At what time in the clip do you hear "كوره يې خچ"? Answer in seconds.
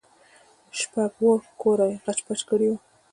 1.61-2.19